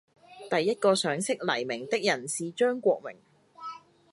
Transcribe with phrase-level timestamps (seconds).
[0.49, 3.17] 第一個賞識黎明的人是張國榮。